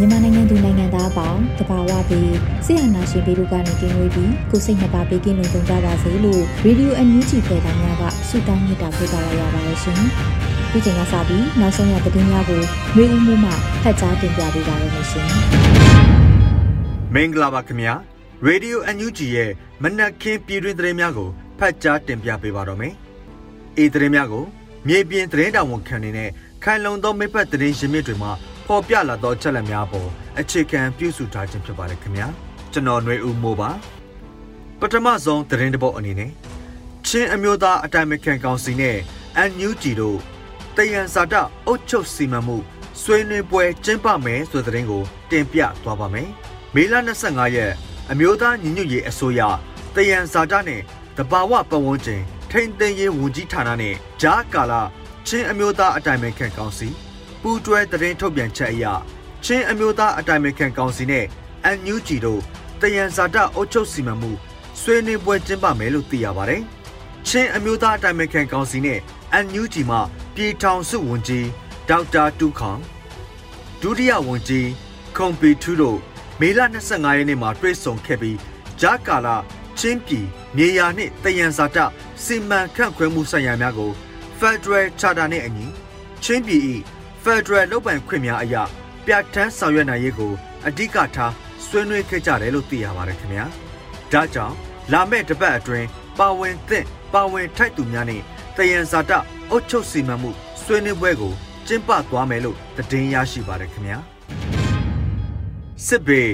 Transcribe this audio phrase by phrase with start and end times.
[0.00, 10.00] မြန်မာနိုင်ငံသူနိုင်ငံသားအပေါင်းတဘာဝပြီးဆရာနာရှင်ပေတို့ကနေကင်းဝေးပြီးကိုစိတ်နှစ်ပါးပေးကင်းလုံခြုံကြပါစေလို့ Radio NUG ဖေသားများကဆုတောင်းမြတ်တာပို့သလာရပါတယ်ရှင်။
[10.72, 12.62] ဒီချိန်ကစပြီးနောက်ဆုံးရသတင်းများကို
[12.96, 13.50] မျိုးဦးမှုမှ
[13.82, 15.28] ဖတ်ကြားတင်ပြပေးပါရမရှင်။
[17.14, 17.94] မင်္ဂလာပါခင်ဗျာ။
[18.48, 19.50] Radio NUG ရဲ့
[19.82, 22.94] မနက်ခင်းပြည်တွင်သတင်းများကိုဖတ်ကြားတင်ပြပေးပါတော့မယ်။
[23.78, 24.44] အေးသတင်းများကို
[24.88, 26.30] မြေပြင်သတင်းတောင်ဝန်ခံနေနဲ့
[26.64, 28.32] ခိုင်လုံသောမိဖက်သတင်းရင်းမြစ်တွေမှာ
[28.68, 30.08] ပေါ်ပြလာသောချက်လက်များပေါ်
[30.40, 32.26] အခြေခံပြုစုထားခြင်းဖြစ်ပါတယ်ခင်ဗျာ
[32.72, 33.70] ကျွန်တော်ຫນွေဦးမိုးပါ
[34.80, 36.30] ပထမဆုံးသတင်းတပုတ်အနေနဲ့
[37.06, 38.96] ချင်းအမျိုးသားအတိုင်ပင်ခံကောင်စီနဲ့
[39.50, 40.18] NUG တို့
[40.76, 41.34] တယံဇာတ
[41.66, 42.56] အုတ်ချုပ်စီမံမှု
[43.02, 46.28] ဆွေးနွေးပွဲကျင်းပမယ်ဆိုတဲ့သတင်းကို တင်ပြသွားပါမယ်
[46.74, 46.94] မေလ
[47.24, 47.72] 25ရက်
[48.10, 49.40] အမျိုးသားညီညွတ်ရေးအစိုးရ
[49.94, 50.80] တယံဇာတနဲ့
[51.16, 54.82] တဘာဝပတ်ဝန်းကျင်ထိန်သိမ်းရေးဝန်ကြီးဌာနနဲ့ဂျားကာလာ
[55.26, 56.90] ချင်းအမျိုးသားအတိုင်ပင်ခံကောင်စီ
[57.42, 58.84] ပူးတွဲသတင်းထုတ်ပြန်ချက်အရ
[59.44, 61.24] ချင်းအမျိုးသားအတိုင်ပင်ခံကောင်စီနဲ့
[61.76, 62.40] NUG တို့
[62.80, 64.30] တယံဇာတအုပ်ချုပ်စီမံမှု
[64.80, 66.62] ဆွေးနွေးပွဲကျင်းပမယ်လို့သိရပါတယ်။
[67.28, 68.98] ချင်းအမျိုးသားအတိုင်ပင်ခံကောင်စီနဲ့
[69.44, 69.98] NUG မှ
[70.34, 71.46] ပြည်ထောင်စုဝန်ကြီး
[71.88, 72.80] ဒေါက်တာတူခေါန်
[73.82, 74.68] ဒုတိယဝန်ကြီး
[75.16, 75.98] ခွန်ပီထူးတို့
[76.40, 78.38] မေလ25ရက်နေ့မှာတွေ့ဆုံခဲ့ပြီး
[78.80, 79.36] ဂျာကာလာ
[79.78, 80.26] ချင်းပြည်
[80.56, 81.78] မြေယာနှင့်တယံဇာတ
[82.24, 83.90] စီမံခန့်ခွဲမှုဆိုင်ရာများကို
[84.38, 85.66] Federal Charter နဲ့အညီ
[86.24, 86.62] ချင်းပြည်၏
[87.28, 88.56] Federal လုပ်ပိုင်ခွင့်များအရ
[89.06, 90.32] ပြဋ္ဌာန်းဆောင်ရွက်နိုင်ရေးကို
[90.66, 91.32] အဓိကထား
[91.66, 93.44] ဆွေးနွေးခဲ့ကြတယ်လို့သိရပါတယ်ခင်ဗျာ။
[94.12, 94.54] ဒါကြောင့်
[94.92, 95.86] လာမယ့်တစ်ပတ်အတွင်း
[96.18, 98.22] ပါဝင်သင့်ပါဝင်ထိုက်သူများနဲ့
[98.56, 99.12] တယံဇာတ
[99.50, 100.30] အုတ်ချုပ်စီမံမှု
[100.62, 101.32] ဆွေးနွေးပွဲကို
[101.66, 103.98] ကျင်းပသွားမယ်လို့သတင်းရရှိပါတယ်ခင်ဗျာ။
[105.86, 106.32] စစ်ဘေး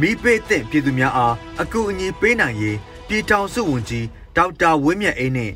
[0.00, 2.76] မိပေသင့်ပြည်သူများအားအကူအညီပေးနိုင်ရေး
[3.08, 4.06] ပြည်ထောင်စုဝန်ကြီး
[4.36, 5.52] ဒေါက်တာဝင်းမြတ်အေးနဲ့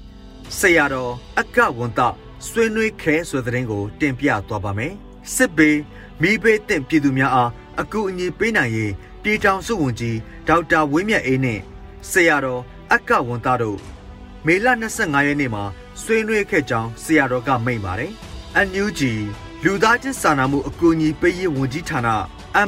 [0.58, 2.00] ဆရာတော်အကဝန်တ
[2.46, 4.92] ဆွေးနွေးခဲဆိုတဲ့တဲ့ကို တင်ပြသွားပါမယ်။
[5.34, 5.78] စစ်ဘေး
[6.22, 8.92] မိဘေးတင့်ပြည်သူများအားအကူအညီပေးနိုင်ရေး
[9.22, 10.16] ပြည်ထောင်စုဝန်ကြီး
[10.48, 11.60] ဒေါက်တာဝင်းမြတ်အေးနဲ့
[12.10, 12.62] ဆရာတော်
[12.92, 13.78] အကဝန်သားတို့
[14.46, 15.64] မေလ25ရက်နေ့မှာ
[16.02, 18.12] ဆွေးနွေးခဲ့ကြောင်းဆရာတော်ကမိန့်ပါတယ်။
[18.66, 19.00] NUG
[19.64, 22.00] လူသားချင်းစာနာမှုအကူအညီပေးရေးဝန်ကြီးဌာန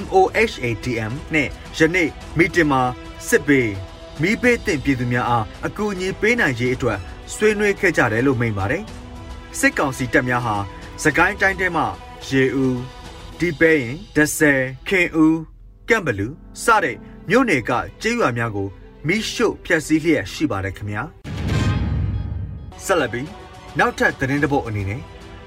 [0.01, 2.81] MOHATM နဲ့ယနေ့မီတင်မှာ
[3.29, 3.71] စစ်ဘေး
[4.21, 6.99] မိဘေးတင့်ပြည်သူများအားအကူအညီပေးနိုင်ရေးအတွက်
[7.35, 8.85] ဆွေးနွေးခဲ့ကြတယ်လို့မိန့်ပါတယ်။
[9.59, 10.57] စစ်ကောင်စီတပ်များဟာ
[11.03, 11.83] စကိုင်းတိုင်းထဲမှ
[12.29, 12.79] ရေဦး
[13.39, 15.39] ဒီပဲရင်ဒဆယ်ခင်ဦး
[15.89, 16.97] ကံဘလူးစတဲ့
[17.29, 17.71] မြို့နယ်က
[18.03, 18.69] ကျေးရွာများကို
[19.07, 21.03] မိရှို့ဖျက်ဆီးလျက်ရှိပါတယ်ခင်ဗျာ
[22.85, 23.29] ဆက်လက်ပြီး
[23.79, 25.03] နောက်ထပ်သတင်းတပုတ်အနေနဲ့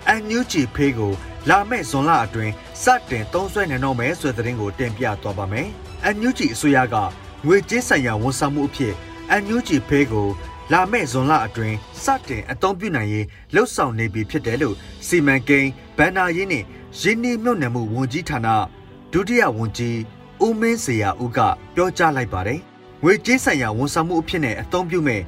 [0.07, 1.11] အန်ယူဂျီဖေးကို
[1.49, 5.67] လာမယ့်ဇွန်လအတွင်းစတင်သုံးစွဲနိုင်တော့မယ်ဆိုတဲ့သတင်းကိုတင်ပြသွားပါမယ်
[6.03, 6.95] အန်ယူဂျီအစိုးရက
[7.45, 8.93] ငွေကြေးဆိုင်ရာဝန်ဆောင်မှုအဖြစ်
[9.31, 10.27] အန်ယူဂျီဖေးကို
[10.71, 14.75] လာမယ့်ဇွန်လအတွင်းစတင်အသုံးပြုနိုင်ရေးလှုပ်ဆောင်နေပြီဖြစ်တယ်လို့
[15.07, 16.65] စီမံကိန်းဗန်နာရေးနှင့်
[16.99, 18.47] ရင်းနှီးမြှုပ်နှံမှုဝန်ကြီးဌာန
[19.13, 19.97] ဒုတိယဝန်ကြီး
[20.43, 21.39] ဦးမင်းစရာဦးက
[21.75, 22.59] ပြောကြားလိုက်ပါတယ်။
[23.03, 25.21] ငွေကြေးဆိုင်ရာဝန်ဆောင်မှုအဖြစ်နဲ့အသုံးပြုမဲ့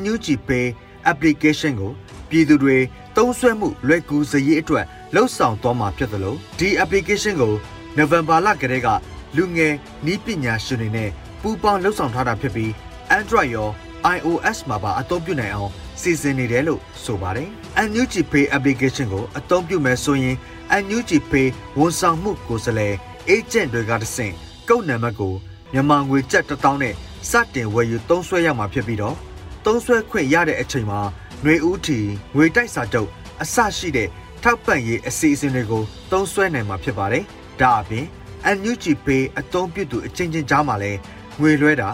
[0.00, 0.66] NUG Pay
[1.10, 1.92] application ကို
[2.28, 2.76] ပြည်သူတွေ
[3.16, 7.54] သုံးစွဲမှုလွယ်ကူစေရေးအတွက်လှုပ်ဆောင်သွားမှာဖြစ်သလိုဒီ application ကို
[7.98, 8.88] November လကတည်းက
[9.36, 9.74] လူငယ်
[10.06, 11.10] နည်းပညာရှင်တွေနဲ့
[11.42, 12.70] ပူးပေါင်းလှုပ်ဆောင်ထားတာဖြစ်ပြီး
[13.18, 13.68] Android ရော
[14.16, 15.70] iOS မှာပါအသုံးပြုနိုင်အောင်
[16.00, 17.48] စီစဉ်နေတယ်လို့ဆိုပါတယ်။
[17.90, 20.36] NUG Pay application ကိုအသုံးပြုမယ်ဆိုရင်
[20.82, 21.46] NUG Pay
[21.78, 22.94] ဝန်ဆောင်မှုကိုယ်စားလှယ်
[23.30, 24.34] agent တွေကတဆင့်
[24.68, 25.34] ကုတ်နံပါတ်ကို
[25.72, 26.94] မြန်မာငွေကျပ်1000နဲ့
[27.30, 29.16] စတင်ဝယ်ယူသုံးစွဲရမှာဖြစ်ပြီးတော့
[29.64, 31.00] သုံးစွဲခွင့်ရတဲ့အချိန်မှာ
[31.42, 31.98] ຫນွေဦးထီ
[32.36, 33.10] ငွေတိုက်စာတုပ်
[33.42, 34.08] အစရှိတဲ့
[34.42, 37.24] ထောက်ပံ့ရေးအစီအစဉ်တွေကိုသုံးစွဲနိုင်မှာဖြစ်ပါတယ်။
[37.60, 38.06] ဒါအပြင်
[38.56, 40.98] NUG Pay အသုံးပြုသူအချင်းချင်းကြားမှာလည်း
[41.40, 41.90] ငွေလွှဲတာ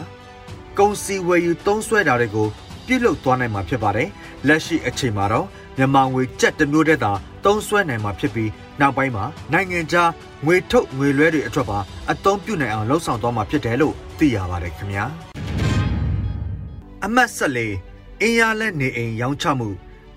[0.80, 2.48] ကုန်စည်ဝယ်ယူသုံးစွဲတာတွေကို
[2.86, 4.08] ပြုလုပ်သွားနိုင်မှာဖြစ်ပါတယ်။
[4.46, 7.12] လက်ရှိအချိန်မှာတော့မမြန်မာငွေကျပ်တစ်မျိုးတည်းသာ
[7.44, 8.50] သုံးစွဲနိုင်မှာဖြစ်ပြီး
[8.80, 10.10] နောက်ပိုင်းမှာနိုင်ငံခြား
[10.46, 11.78] ငွေထုတ်ငွေလွှဲတွေအထက်ပါ
[12.10, 15.04] အသုံးပြုနိုင်အောင်လှုံ့ဆော်သွားမှာဖြစ်တယ်လို့သိရပါတယ်ခင်ဗျာ
[17.04, 17.74] အမှတ်ဆက်လေး
[18.20, 19.68] အင်းရလက်နေအိမ်ရောင်းချမှု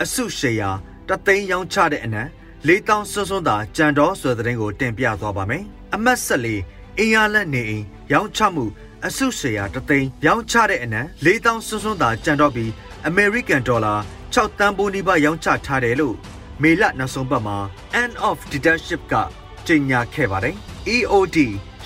[0.02, 0.70] အစုရှယ်ယာ
[1.10, 2.24] တသိန်းရောင်းချတဲ့အနံ
[2.68, 5.64] လေးတောင်းစွန်းစွန်းသာကြံတော်ဆိုတဲ့တဲ့ကိုတင်ပြသွားပါမယ်
[5.96, 6.62] အမှတ်ဆက်လေး
[6.98, 7.84] အင်းရလက်နေအိမ်
[8.14, 8.66] ရောင်းချမှု
[9.08, 12.70] အစုရှယ်ယာတသိန်းရောင်းချတဲ့အနံလေးတောင်းစွန်းစွန်းသာကြံတော်ပြီး
[13.10, 14.00] American Dollar
[14.34, 16.16] 6တန်းပိုးနီးပါးရောင်းချထားတယ်လို့
[16.62, 17.58] မေလနောက်ဆုံးပတ်မှာ
[18.02, 19.14] End of Dealership က
[19.68, 20.56] ကြေညာခဲ့ပါတယ်။
[20.96, 21.38] EOD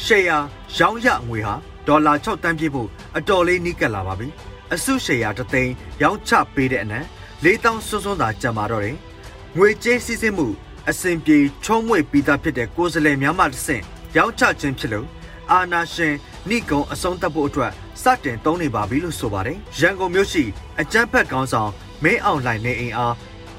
[0.06, 0.42] share
[0.78, 1.54] ရောင်းရငွေဟာ
[1.88, 4.28] ဒေါ်လာ6တန်းပြည့်ဖို့အတော်လေးနီးကပ်လာပါပြီ။
[4.74, 7.06] အစု share တသိန်းရောင်းချပေးတဲ့အနက်
[7.44, 8.96] 4000စွန်းစွန်းသာကျန်ပါတော့တယ်။
[9.58, 10.48] ငွေကြေးစည်းစိမ်မှု
[10.90, 13.84] အစဉ်ပြေချုံးမွေပြီးသားဖြစ်တဲ့ကိုယ်စားလှယ်များမှတစ်ဆင့်
[14.18, 15.08] ရောင်းချခြင်းဖြစ်လို့
[15.52, 16.14] အာနာရှင်
[16.50, 17.72] နိကုံအဆုံးသတ်ဖို့အတွက်
[18.02, 20.44] စတင်သုံးနေပါပြီလို့ဆိုပါတယ်။ရန်ကုန်မြို့ရှိ
[20.82, 21.72] အကြမ်းဖက်ကောင်းဆောင်
[22.04, 23.14] မင်းအောင်လှိုင်နေအိမ်အား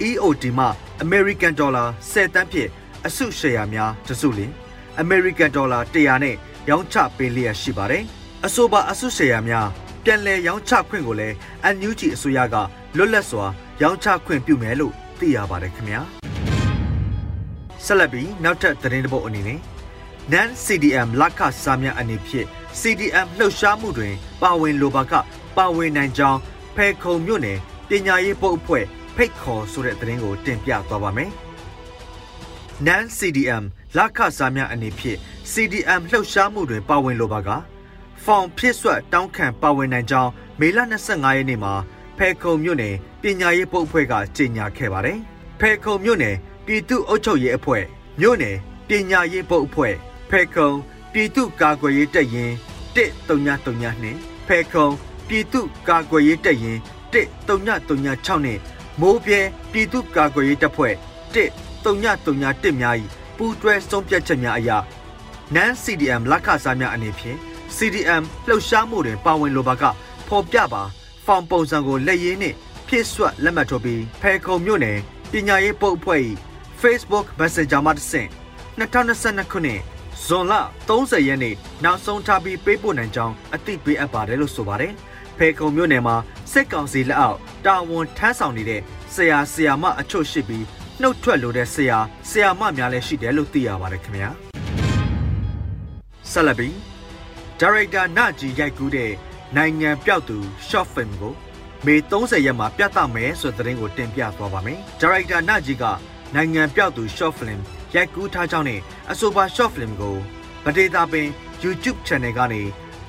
[0.08, 0.66] EOD မှ
[1.04, 2.70] American Dollar 10တန်းဖြင့်
[3.06, 4.52] အစုရှယ်ယာများတစုလင်
[5.02, 6.36] American Dollar 100နဲ့
[6.68, 8.02] ရောင်းချပေးလျက်ရှိပါတယ်။
[8.46, 9.68] အဆိုပါအစုရှယ်ယာများ
[10.04, 11.34] ပြန်လည်ရောင်းချခွင့်ကိုလည်း
[11.74, 12.56] NUG အစိုးရက
[12.96, 13.44] လွတ်လပ်စွာ
[13.82, 16.00] ရောင်းချခွင့်ပြုမယ်လို့သိရပါတယ်ခင်ဗျာ။
[17.84, 19.58] ဆက်လက်ပြီးနောက်ထပ်သတင်းတစ်ပုဒ်အနေနဲ့
[20.32, 22.46] NAN CDM လက်ခစားများအနေဖြင့်
[22.80, 25.12] CDM လှုပ်ရှားမှုတွင် ပါဝင်လိုပါက
[25.56, 26.38] ပါဝင်နိုင်ကြောင်း
[26.76, 27.58] ဖဲခုံမြို့နယ်
[27.88, 28.84] ပညာရေးပုတ်အဖွဲ့
[29.16, 31.30] ဖိတ်ခေါ်ဆိုတဲ့သတင်းကိုတင်ပြသွားပါမယ်။
[32.86, 33.64] NAN CDM
[33.96, 35.18] လက်ခစားများအနေဖြင့်
[35.52, 37.48] CDM လှုပ်ရှားမှုတွင် ပါဝင်လိုပါက
[38.24, 40.78] ဖောင်ဖြစ်ဆွတ်တောင်းခံပါဝင်နိုင်ကြောင်းမေလ
[41.08, 41.74] 25ရက်နေ့မှာ
[42.18, 45.18] ဖဲခုံမြို့နယ်ပညာရေးပုတ်အဖွဲ့ကကြေညာခဲ့ပါတယ်။
[45.60, 46.36] ဖဲခုံမြို့နယ်
[46.66, 47.84] ပြည်သူ့အုပ်ချုပ်ရေးအဖွဲ့
[48.20, 48.56] မြို့နယ်
[48.88, 49.94] ပညာရေးပုတ်အဖွဲ့
[50.30, 50.70] ဖဲခုံ
[51.12, 52.54] ပြည်သူ့ကာကွယ်ရေးတပ်ရင်း
[52.94, 54.88] 139နှင့်ဖဲခုံ
[55.28, 56.80] ပြည်သူ့ကာကွယ်ရေးတပ်ရင်း
[57.12, 58.60] 13936နှင့်
[59.00, 59.40] မိုးပြဲ
[59.72, 60.94] ပြည်သူ့ကာကွယ်ရေးတပ်ဖွဲ့
[61.84, 62.96] 13931များ၏
[63.36, 64.70] ပူးတွဲဆုံးဖြတ်ချက်များအရ
[65.54, 67.38] နန်း CDM လက်ခစားများအနေဖြင့်
[67.76, 69.84] CDM လှုပ်ရှားမှုတွင်ပါဝင်လိုပါက
[70.28, 70.82] ဖော်ပြပါ
[71.26, 72.56] ဖောင်ပုံစံကိုလက်ရင်းနှင့်
[72.88, 74.98] ဖြည့်ဆွတ်လက်မှတ်ထိုးပြီးဖဲခုံမြို့နယ်
[75.30, 76.20] ပညာရေးပုတ်အဖွဲ့၏
[76.80, 78.28] Facebook Messenger မှာတဆင့်
[78.78, 79.80] 2022ခုနှစ်
[80.30, 80.54] ဇွန်လ
[80.88, 81.54] 30ရက်နေ့
[81.84, 84.92] နောက်ဆုံးထားပြီးပေးပို့နိုင်ကြောင်းအသိပေးအပ်ပါတယ်လို့ဆိုပါတယ်။
[85.38, 86.16] ဖေခုံမြို့နယ်မှာ
[86.52, 88.80] စစ်ကောင်စီလက်အောက်တာဝန်ထမ်းဆောင်နေတဲ့
[89.14, 90.64] ဆရာဆရာမအချို့ရှိပြီး
[91.00, 91.98] နှုတ်ထွက်လိုတဲ့ဆရာ
[92.30, 94.28] ဆရာမများလည်းရှိတယ်လို့သိရပါတယ်ခင်ဗျာ။
[96.30, 96.76] ဆက်လက်ပြီး
[97.60, 99.12] ဒါရိုက်တာနကြီးရိုက်ကူးတဲ့
[99.56, 100.38] နိုင်ငံပြောက်သူ
[100.68, 101.34] short film ကို
[101.86, 105.84] မေ30ရက်မှာပြသမယ်ဆိုတဲ့သတင်းကိုတင်ပြသွားပါမယ်။ဒါရိုက်တာနကြီးက
[106.34, 107.60] နိုင်ငံပြောက်သူ short film
[107.94, 108.80] ရိုက်ကူးထားကြောင်းနဲ့
[109.10, 110.16] အဆိုပါ short film ကို
[110.64, 111.28] ဗဒေတာပင်
[111.62, 112.62] YouTube channel ကနေ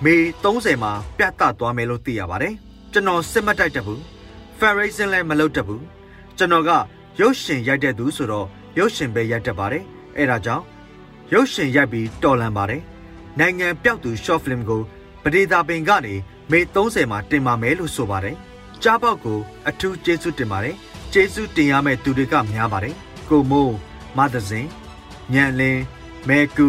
[0.03, 2.53] မေ30မှာပြသသွားမယ်လို့သိရပါတယ်။
[2.91, 3.99] ကျွန်တော်စစ်မတိုက်တတ်ဘူး။
[4.59, 5.81] Ferrison လည်းမလုပ်တတ်ဘူး။
[6.37, 6.71] ကျွန်တော်က
[7.19, 8.47] ရုပ်ရှင်ရိုက်တဲ့သူဆိုတော့
[8.77, 9.83] ရုပ်ရှင်ပဲရိုက်တတ်ပါတယ်။
[10.17, 10.63] အဲဒါကြောင့်
[11.33, 12.81] ရုပ်ရှင်ရိုက်ပြီးတော်လန်ပါတယ်။
[13.39, 14.81] နိုင်ငံပြောက်သူ short film ကို
[15.23, 16.13] ဗဒေတာပင်ကနေ
[16.51, 18.35] မေ30မှာတင်ပါမယ်လို့ဆိုပါတယ်။
[18.83, 20.75] ကြားပေါက်ကိုအထူးကျေးဇူးတင်ပါတယ်။
[21.13, 22.95] ကျေးဇူးတင်ရမယ့်သူတွေကများပါတယ်။
[23.29, 23.73] ကိုမိုး
[24.17, 24.67] မသဇင်
[25.33, 25.81] ညံလင်း
[26.27, 26.67] မဲကူ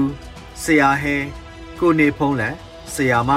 [0.63, 1.17] ဆရာဟဲ
[1.81, 2.55] ကိုနေဖုံးလန်
[2.95, 3.31] ဆရာမ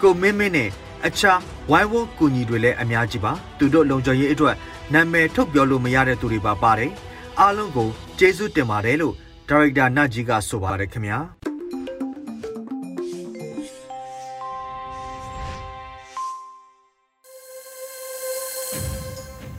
[0.00, 0.70] ကိုမင်းမင်းနဲ့
[1.06, 4.56] အခြားဝိုင်းဝန်းကူညီတွေလည်းအများကြီးပါသူတို့လုံခြုံရေးအတွက်
[4.92, 6.92] နာမည်ထုတ်ပြောလို့မရတဲ့သူတွေပါပါတယ်
[7.40, 7.88] အားလုံးကို
[8.18, 9.14] ကျေးဇူးတင်ပါတယ်လို့
[9.48, 11.18] ဒါရိုက်တာနတ်ကြီးကဆိုပါတယ်ခင်ဗျာ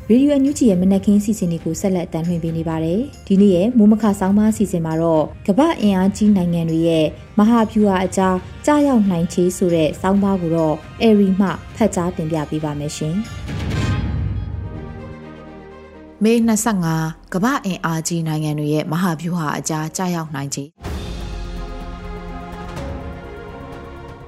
[0.09, 7.05] ရေဒီယိုအန်ယူဂျီရဲ့မနက်ခင်းစီစဉ်တွေကိုဆက်လက်တင်ပြနေပါတယ်။ဒီနေ့ရဲ့မိုးမခဆောင်းပါးစီစဉ်မှာတော့ကမ္ဘာအင်အားကြီးနိုင်ငံတွေရဲ့
[7.39, 8.35] မဟာဗျူဟာအကြား
[8.65, 13.15] ကြားရောက်နိုင်ချေဆိုတဲ့ဆောင်းပါးကိုတော့အဲရီမှဖတ်ကြားတင်ပြပေးပါမယ်ရှင်။
[16.23, 16.33] မေ
[16.85, 20.65] 25ကမ္ဘာအင်အားကြီးနိုင်ငံတွေရဲ့မဟာဗျူဟာအကြားကြားရောက်နိုင်ချေ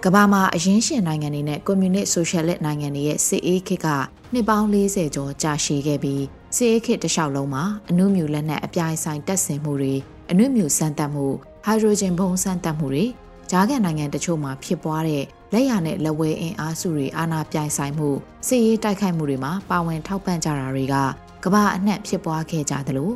[0.04, 3.88] ကမ္ဘာမှာအရင်းရှင်နိုင်ငံတွေနဲ့ကွန်မြူနစ်ဆိုရှယ်လစ်နိုင်ငံတွေရဲ့စစ်အေးခေတ်က
[4.34, 6.24] နှစ်ပေါင်း40ကျော်ကြာရှည်ခဲ့ပြီး
[6.56, 9.96] စစ်အေးခေတ်တစ်လျှောက်လုံးမှာအနုမြူလက်နက်အပြိုင်ဆိုင်တပ်ဆင်မှုတွေ
[10.32, 11.26] အနုမြူစမ်းသပ်မှု
[11.66, 13.06] ဟိုက်ဒရိုဂျင်ဘုံစမ်းသပ်မှုတွေ
[13.52, 18.10] ဂျားကန်နိုင်ငံတချို့မှာဖြစ်ပွားတဲ့လက်ရနဲ့လက်ဝဲအင်အားစုတွေအာဏာပြိုင်ဆိုင်မှု
[18.48, 20.96] စစ်ရေးတိုက်ခိုက်မှုတွေမှာပါဝင်ထောက်ပံ့ကြတာတွေက
[21.44, 23.12] ကမ္ဘာအနှံ့ဖြစ်ပွားခဲ့ကြသလို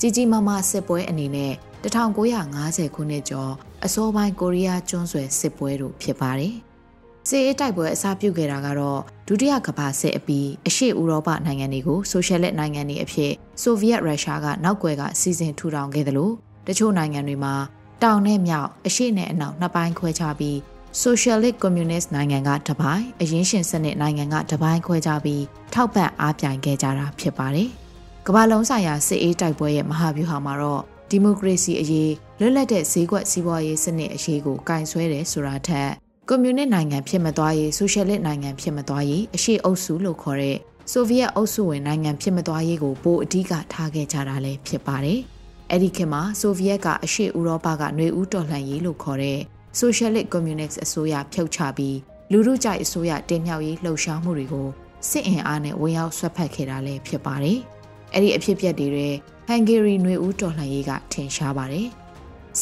[0.00, 1.52] ကြီးကြီးမားမားစစ်ပွဲအနေနဲ့
[1.84, 3.52] 1950ခုနှစ်ကျော်
[3.84, 6.54] အစောပိုင်းကိုရီးယားကျွန်းဆွယ်စစ်ပွဲတို့ဖြစ်ပါတယ်။
[7.28, 16.34] စစ်အေးတိုက်ပွဲအစပြုခဲ့တာကတော့ဒုတိယကမ္ဘာစစ်အပြီးအရှေ့ဥရောပနိုင်ငံတွေကိုဆိုရှယ်လစ်နိုင်ငံတွေအဖြစ်ဆိုဗီယက်ရုရှားကနောက်ွယ်ကစီစဉ်ထူထောင်ခဲ့တယ်လို့
[16.66, 17.54] တချို့နိုင်ငံတွေမှာ
[18.02, 20.56] တောင်နဲ့မြောက်အရှေ့နဲ့အနောက်နှစ်ပိုင်းခွဲခြားပြီး
[21.02, 25.42] Socialist Communist နိုင်ငံကတပိုင်းအရင်းရှင်စနစ်နိုင်ငံကတပိုင်းခွဲခြားပြီး
[25.74, 27.68] ထောက်ပံ့အားပြိုင်ခဲ့ကြတာဖြစ်ပါတယ်။
[28.26, 40.57] ကမ္ဘာလုံးဆိုင်ရာစစ်အေးတိုက်ပွဲရဲ့မဟာဗျူဟာမှာတော့ဒီမိုကရေစီအရေးလွတ်လပ်တဲ့ဈေးကွက်စီးပွားရေးစနစ်အရေးကိုကင်ဆွဲတယ်ဆိုတာထက် ကွန်မြူနစ်နိုင်ငံဖြစ်မသွားရေးဆိုရှယ်လစ်နိုင်ငံဖြစ်မသွားရေးအရှိအုပ်စုလို့ခေါ်တဲ့
[40.91, 45.19] ဆိုဗီယက်အုပ်စုဝင်နိုင်ငံဖြစ်မသွားရေးကိုပိုအဓိကထားခဲ့ကြတာလည်းဖြစ်ပါတယ်။
[45.71, 49.39] အဲ့ဒီခေတ်မှာဆိုဗီယက်ကအရှိဥရောပကຫນွေဦးတော်လှန်ရေးလို့ခေါ်တဲ့
[49.79, 51.97] Socialist Communist အစိုးရဖြုတ်ချပြီး
[52.31, 54.67] လူထုကြိုက်အစိုးရတင်မြှောက်ရေးလှုပ်ရှားမှုတွေကို
[55.09, 57.59] စစ်အင်အားနဲ့ဝင်ရောက်ဆွတ်ဖက်ခဲ့တာလည်းဖြစ်ပါတယ်။
[58.13, 58.87] အဲ့ဒီအဖြစ်အပျက်တွေ
[59.47, 61.87] ဟန်ဂေရီຫນွေဦးတော်လှန်ရေးကထင်ရှားပါတယ်။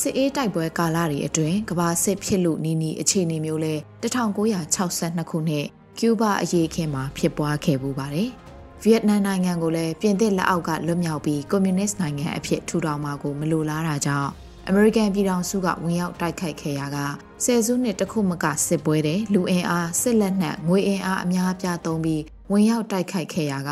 [0.01, 5.67] စစ်အေးတိုက်ပွဲကာလတွေအတွင်းကမ္ဘာစစ်ဖြစ်လို့နီးနီးအခြေအနေမျိုးလဲ1962ခုနှစ်
[5.99, 8.29] ကျူးဘာအရေးအခင်းမှာဖြစ်ပွားခဲ့ပူပါတယ်။
[8.83, 14.31] ဗီယက်နမ်နိုင်ငံကိုလည်းပြင်သစ်လက်အောက်ကလွတ်မြောက်ပြီးကွန်မြူနစ်နိုင်ငံအဖြစ်ထူထောင်မှာကိုမလိုလားတာကြောင့်
[14.69, 16.99] အမေရိကန်ပြည်ထောင်စုကဝင်ရောက်တိုက်ခိုက်ခဲ့ရာက
[17.45, 22.23] ဆယ်စုနှစ်တခုမကစစ်ပွဲတဲ့လူအင်အားစစ်လက်နက်ငွေအင်အားအများအပြားသုံးပြီး
[22.53, 23.71] ဝင်ရောက်တိုက်ခိုက်ခဲ့ရာက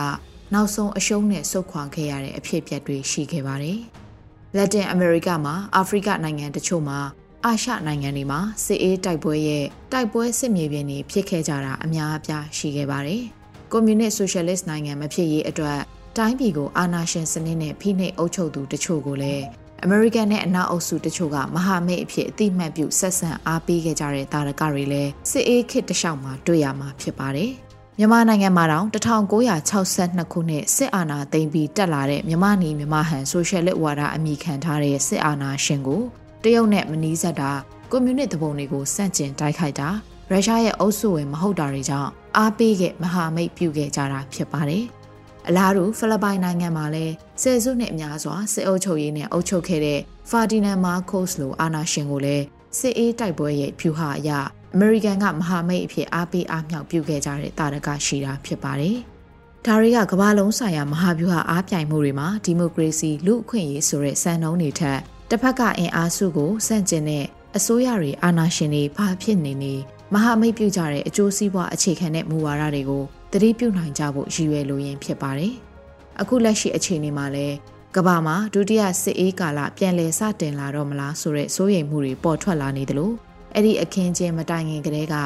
[0.55, 3.81] နောက်ဆုံးအရှုံးနဲ့ဆုတ်ခွာခဲ့ရတဲ့အဖြစ်အပျက်တွေရှိခဲ့ပါတယ်။
[4.57, 6.99] လက်တင်အမေရိကမှာအာဖရိကနိုင်ငံတချို့မှာ
[7.47, 13.23] အာရှနိုင်ငံတွေမှာစစ်အေးတိုက်ပွဲရဲ့တိုက်ပွဲစစ်မြေပြင်တွေဖြစ်ခဲ့ကြတာအများအပြားရှိခဲ့ပါတယ်။
[13.73, 15.80] ကွန်မြူနစ်ဆိုရှယ်လစ်နိုင်ငံမဖြစ်ရေးအတွက်
[16.16, 19.45] တိုင်းပြည်ကိုအာဏာရှင်စနစ်နဲ့ဖိနှိပ်အုပ်ချုပ်သူတချို့ကိုလည်း
[19.85, 27.52] အမေရိကန်နဲ့အနောက်အုပ်စုတချို့ကမဟာမိတ်အဖြစ်အတိမတ်ပြုဆက်ဆံအားပေးခဲ့ကြတဲ့တာရကတွေလည်းစစ်အေးခေတ်တလျှောက်မှာတွေ့ရမှာဖြစ်ပါတယ်။
[28.02, 36.02] မြန်မာနိုင်ငံမှာတောင်1962ခုနှစ်စစ်အာဏာသိမ်းပြီးတက်လာတဲ့မြန်မာနီမြန်မာဟန်ဆိုရှယ်လစ်ဝါဒအမိခံထားတဲ့စစ်အာဏာရှင်ကို
[36.42, 37.52] တရုတ်နဲ့မနီးစပ်တာ
[37.90, 39.88] ကွန်မြူနစ်သဘုံတွေကိုစန့်ကျင်တိုက်ခိုက်တာ
[40.30, 44.85] ရုရှားရဲ့အုပ်စုဝင်မဟုတ်တာတွေကြောင့်အားပေးခဲ့မဟာမိတ်ပြုခဲ့ကြတာဖြစ်ပါတယ်။
[45.49, 52.45] အလားတူဖိလစ်ပိုင်နိုင်ငံမှာလည်းဆယ်စုနှစ်အများစွာစစ်အုပ်ချုပ်ရေးနဲ့အုပ်ချုပ်ခဲ့တဲ့ဖာဒီနန်မာကိုစ်လိုအာနာရှင်ကိုလည်း
[52.78, 54.30] စစ်အေးတိုက်ပွဲရဲ့ဖြူဟာအရ
[54.75, 58.97] အမေရိကန်ကမဟာမိတ်အဖြစ်အားပေးအားမြောက်ပြုခဲ့ကြတဲ့တာရကရှိတာဖြစ်ပါတယ်။
[59.67, 64.99] ဒါတွေကကမ္ဘာလုံးဆိုင်ရာမဟာဗျူဟာအားပြိုင်မှုတွေမှာဒီမိုကရေစီလူအခွင့်အရေးဆိုတဲ့စံနှုန်းတွေထက်
[65.31, 67.25] တစ်ဖက်ကအင်အားစုကိုစန့်ကျင်တဲ့
[67.57, 69.75] အစိုးရတွေအာဏာရှင်တွေဘာဖြစ်နေနေ
[70.15, 75.55] မဟာမိတ်ပြုကြတဲ့အကျိုးစီးပွားအခြေခံတဲ့မူဝါဒတွေကိုသတိပြုနိုင်ကြဖို့ရည်ရွယ်လိုရင်းဖြစ်ပါတယ်။
[76.21, 77.57] အခုလက်ရှိအခြေအနေမှာလည်း
[77.97, 83.15] ကမ္ဘာမှာဒုတိယစစ်အေးကာလပြန်လည်စတင်လာတော့မလားဆိုတဲ့စိုးရိမ်မှုတွေပေါ်ထွက်လာနေတယ်လို့
[83.54, 85.16] အဲ့ဒီအခင်းချင်းမတိုင်ခင်ကတည်းက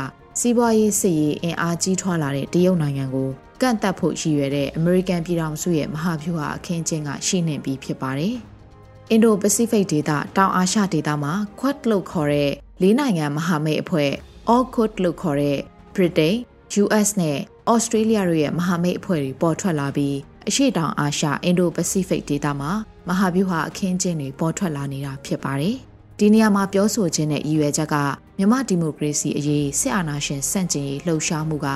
[0.41, 8.35] စီးပွားရေးစစ်ရေးအင်အားကြီးထွားလာတဲ့တရုတ်နိုင်ငံကိုကန့်တက်ဖို့ရည်ရွယ်တဲ့အမေရိကန်ပြည်ထောင်စုရဲ့မဟာဗျူဟာအခင်းချင်းကရှိနေပြီးဖြစ်ပါတယ်။
[9.11, 12.53] အင်ဒိုပစိဖိတ်ဒေသတောင်အာရှဒေသမှာ Quad လို့ခေါ်တဲ့
[12.83, 14.11] လေးနိုင်ငံမဟာမိတ်အဖွဲ့
[14.51, 15.59] AUKUS လို့ခေါ်တဲ့
[15.95, 16.35] Britain,
[16.83, 17.39] US နဲ့
[17.73, 20.17] Australia တို့ရဲ့မဟာမိတ်အဖွဲ့တွေပေါ်ထွက်လာပြီး
[20.49, 22.71] အရှေ့တောင်အာရှအင်ဒိုပစိဖိတ်ဒေသမှာ
[23.09, 25.77] မဟာဗျူဟာအခင်းချင်းတွေပေါ်ထွက်လာနေတာဖြစ်ပါတယ်။
[26.27, 27.95] ဒီနေရာမှာပြောဆိုခြင်းနဲ့ရည်ရွယ်ချက်က
[28.39, 31.69] မြမဒီမိုကရေစီအရေးစစ်အာဏာရှင်ဆန့်ကျင်ရေးလှုပ်ရှားမှုက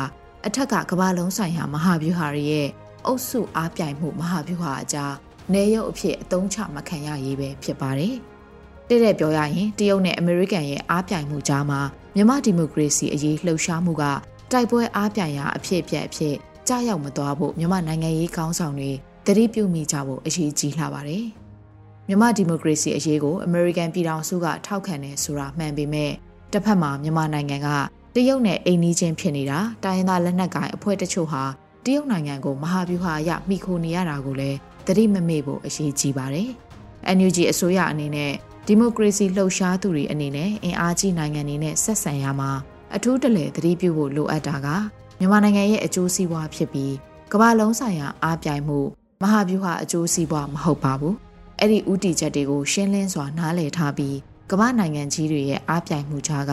[0.47, 2.69] အထက်ကကမ္ဘာလုံးဆိုင်ရာမဟာဗျူဟာရဲ့
[3.07, 5.15] အုပ်စုအားပြိုင်မှုမဟာဗျူဟာအကြား
[5.53, 8.15] နေရုပ်အဖြစ်အသုံးချမခံရရေးပဲဖြစ်ပါတယ်။
[8.89, 11.81] တဲ့တဲ့ပြောရရင်တရုတ်နဲ့အမေရိကန်ရဲ့အားပြိုင်မှုကြားမှာ
[12.17, 14.05] မြမဒီမိုကရေစီအရေးလှုပ်ရှားမှုက
[14.53, 16.35] တိုက်ပွဲအားပြိုင်ရာအဖြစ်အပျက်အဖြစ်
[16.69, 18.91] ကြားရောက်မသွားဖို့မြမနိုင်ငံရေးကောင်းဆောင်တွေ
[19.27, 21.27] တတိပြုမိကြဖို့အရေးကြီးလာပါတယ်။
[22.11, 26.13] မြန်မာဒီမိုကရေစီအရေးကိုအမေရိကန်ပြည်ထောင်စုကထောက်ခံတယ်ဆိုတာမှန်ပေမဲ့
[26.53, 27.69] တစ်ဖက်မှာမြန်မာနိုင်ငံက
[28.15, 31.43] တရုတ်နဲ့အိမ်နီးချင်းဖြစ်နေတာတိုင်းရင်းသားလက်နက်ကိုင်အဖွဲ့တချို့ဟာ
[31.85, 36.49] တရုတ်နိုင်ငံကိုမဟာဗျူဟာအရမိခိုနေရတာကိုလည်းသတိမမေ့ဖို့အရေးကြီးပါတယ်။
[37.17, 38.33] NUG အစိုးရအနေနဲ့
[38.67, 42.51] ဒီမိုကရေစီလှုပ်ရှားသူတွေအနေနဲ့အင်အားကြီးနိုင်ငံတွေနဲ့ဆက်ဆံရမှာ
[42.97, 44.69] အထူးတလဲသတိပြုဖို့လိုအပ်တာက
[45.19, 46.95] မြန်မာနိုင်ငံရဲ့အကျိုးစီးပွားဖြစ်ပြီး
[47.33, 48.79] ကမ္ဘာလုံးဆိုင်ရာအားပြိုင်မှု
[49.23, 51.28] မဟာဗျူဟာအကျိုးစီးပွားမဟုတ်ပါဘူး
[51.61, 54.17] အဲ့ဒီဥတီချက်တွေကိုရှင်းလင်းစွာနားလည်ထားပြီး
[54.51, 56.53] ကမ္ဘာနိုင်ငံကြီးတွေရဲ့အားပြိုင်မှုကြားက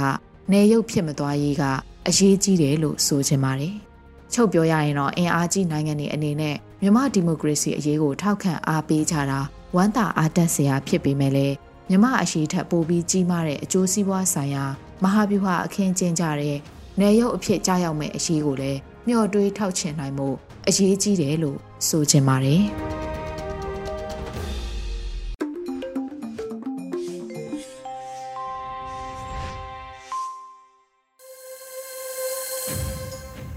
[0.52, 1.64] နေရုပ်ဖြစ်မသွားရေးက
[2.08, 3.76] အရေးကြီးတယ်လို့ဆိုချင်ပါတယ်။
[4.34, 9.40] ချုပ်ပြောရရင်တော့အင်အားကြီးနိုင်ငံတွေအနေနဲ့မြန်မာဒီမိုကရေစီအရေးကိုထောက်ခံအားပေးကြတာ
[9.76, 11.56] ဝမ်းသာအားတက်စရာဖြစ်ပေမဲ့လည်း
[11.90, 14.66] မြမအရှိထက်ပိုပြီးကြီးမားတဲ့အကျိုးစီးပွားဆိုင်ရာ
[15.04, 16.58] မဟာဗျူဟာအခင်းကျင်းကြတဲ့
[17.00, 20.28] နေရုပ်အဖြစ်ကြားရောက်မဲ့အရေးကိုလည်းမျှော်တွေးထောက်ချင်နိုင်မှု
[20.68, 21.58] အရေးကြီးတယ်လို့
[21.88, 22.64] ဆိုချင်ပါတယ်။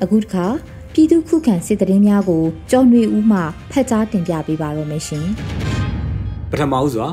[0.03, 0.47] အခုတခါ
[0.93, 3.41] ပြည်သူခုခံစစ်တရင်များကိုကြော်နွေဦးမှ
[3.71, 5.27] ဖတ်ကြားတင်ပြပေးပါရမရှင်
[6.51, 7.07] ပထမဦးစွာ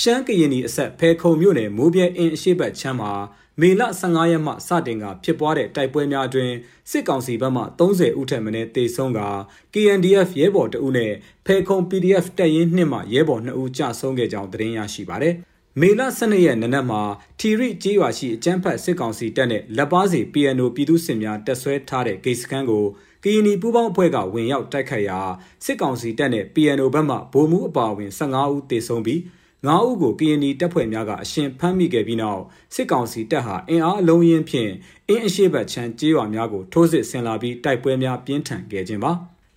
[0.00, 3.12] ရှမ်းကရင်နီအဆက်ဖဲခုံမြို့နယ်မိုးပြဲအင်းအရှိတ်ချမ်းမှာ
[3.60, 6.50] မေလ15ရက်မှစတင်ကဖြစ်ပွားတဲ့တိုက်ပွဲများအတွင်
[6.90, 9.20] စစ်ကောင်စီဘက်မှ30ဦးထက်မနည်းတေဆုံးက
[9.74, 11.12] KNDF ရဲဘော်တဦးနဲ့
[11.46, 15.36] ဖဲခုံ PDF တပ်ရင်း2မှရဲဘော်2ဦးကြာဆုံးခဲ့ကြောင်းသတင်းရရှိပါရယ်။
[15.78, 17.00] မေလ12ရက်နနက်မှာ
[17.38, 22.84] ထီရိကျေးရွာရှိအကျန်းဖတ်စစ်ကောင်စီတပ်နဲ့လက်ပါစီ PNO ပြည်သူ့စစ်များတက်ဆွဲထားတဲ့ဂိတ်စခန်းကို
[23.22, 25.20] ကရင်နီပူးပေါင်းအဖွဲ့ကဝင်ရောက်တိုက်ခိုက်ရာ
[25.64, 29.20] စစ်ကောင်စီတပ်နဲ့ PNO ဘက်မှဗိုလ်မှူးအပါအဝင်15ဦးသေဆုံးပြီး
[29.66, 32.42] 9ဦးကိုကရင်နီတပ်ဖွဲ့များကအရှင်ဖမ်းမိခဲ့ပြီးနောက်
[32.74, 34.70] စစ်ကောင်စီတပ်ဟာအင်အားအလုံးရင်းဖြင့်
[35.08, 39.12] အင်းအရှိဘတ်ချမ်းကျေးရွာများကိုထိုးစစ်ဆင်လာပြီးတိုက်ပွဲများပြင်းထန်ခဲ့ခြင်းပါ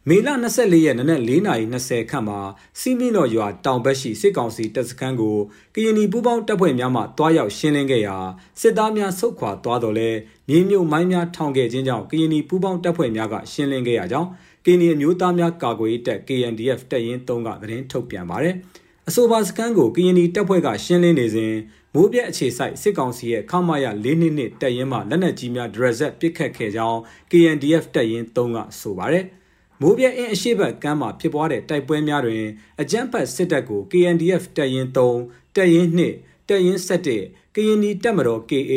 [0.09, 2.39] မေလ24ရက်နနက်4:20ခန့်မှာ
[2.79, 5.37] စီမီလော်ရွာတောင်ဘက်ရှိစစ်ကောင်စီတပ်စခန်းကို
[5.73, 8.17] ကရင်နီပူးပေါင်းတပ်ဖွဲ့များမှတွားရောက်ရှင်းလင်းခဲ့ရာ
[8.61, 10.09] စစ်သားများဆုတ်ခွာသွားတော့လဲ
[10.49, 14.29] မြေမြုပ်မိုင်းများထောင်ခဲ့ခြင်းကြောင့်ကရင်နီပူးပေါင်းတပ်ဖွဲ့များကရှင်းလင်းခဲ့ရကြောင်း
[14.65, 18.55] ကရင်နီအမျိုးသားများကာကွယ်ရေးတပ် KNDF တပ်ရင်း3ကသတင်းထုတ်ပြန်ပါတယ်။
[19.07, 21.53] အဆိုပါစခန်းကိုကရင်နီတပ်ဖွဲ့ကရှင်းလင်းနေစဉ်
[21.93, 26.99] မိုးပြက်အခြေဆိုင်စစ်ကောင်စီရဲ့ခမရ၄နှစ်နှစ်တပ်ရင်းမှလက်နက်ကြီးများဒရက်ဆက်ပစ်ခတ်ခဲ့ကြောင်း
[27.31, 29.25] KNDF တပ်ရင်း3ကဆိုပါတယ်။
[29.85, 32.43] မိုးပြက်အင်းအရှိဘက်ကမ်းမှာဖြစ်ပွားတဲ့တိုက်ပွဲများတွင်
[32.81, 38.73] အကြမ်းဖက်စစ်တပ်ကို KNDF တပ်ရင်း3တပ်ရင်း2တပ်ရင်း7ကရင်နီတပ်မတော် KA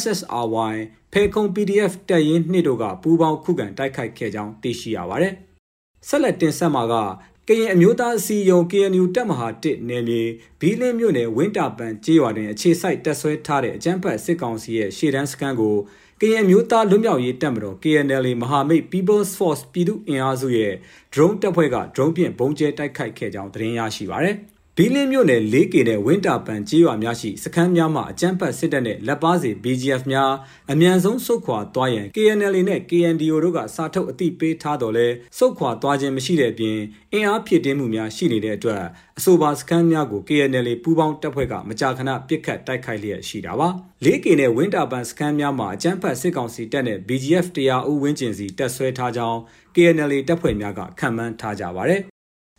[0.00, 0.76] SSRY
[1.12, 5.34] ဖေခုံ PDF တပ်ရင်း2တို့ကပူးပေါင်းခုခံတိုက်ခိုက်ခဲ့ကြောင်းသိရှိရပါတယ်။
[6.08, 6.94] ဆက်လက်တင်ဆက်မှာက
[7.48, 10.22] ကရင်အမျိုးသားအစည်းအရုံး KNU တပ်မဟာ1နယ်မြေ
[10.60, 15.76] ဘီလင်းမြို့နယ်ဝင်းတာပန်ကျေးရွာတွင်အခြေစိုက်တပ်ဆွဲထားတဲ့အကြမ်းဖက်စစ်ကောင်စီရဲ့ရှေ့တန်းစခန်းကို
[16.22, 20.72] ကရင်မျိုးသားလွတ်မြောက်ရေးတပ်မတော် KNL မဟာမိတ် People's Force ပြည်သူ့အင်အားစုရဲ့
[21.12, 24.36] drone တပ်ဖွဲ့က drone ဖြင့်ဘုံကျဲတိုက်ခိုက်ခဲ့ကြောင်းသတင်းရရှိပါရသည်
[24.77, 30.31] ဘီလင်းမြို့နယ် 4K နဲ့ဝင်းတာပန်ကြေးရွာများရှိစခန်းများမှာအကြမ်းဖက်စစ်တပ်နဲ့လက်ပါစီ BGF များ
[30.71, 36.77] အ мян ဆုံးစုခွာသွားရန် KNL နဲ့ KNDO တို့ကစာထုတ်အသိပေးထားတော်လဲစုခွာသွားခြင်းမရှိတဲ့အပြင်
[37.13, 38.83] အင်အားဖြစ်တင်းမှုများရှိနေတဲ့အတွက်
[39.17, 43.69] အဆိုပါစခန်းများကို KNL ပူးပေါင်းတပ်ဖွဲ့ကမကြာခဏပစ်ခတ်တိုက်ခိုက်လျက်ရှိတာပါ
[44.03, 49.39] 4K နဲ့ဝင်းတာပန်စခန်းများမှာအကြမ်းဖက်စစ်ကောင်စီတပ်နဲ့ BGF တရားဦးဝင်းကျင်စီတပ်ဆွဲထားကြောင်း
[49.75, 52.03] KNL တပ်ဖွဲ့များကခန့်မှန်းထားကြပါတယ်